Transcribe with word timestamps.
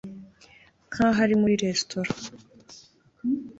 nkaho 0.89 1.19
ari 1.25 1.35
muri 1.41 1.55
restaurant 1.63 2.27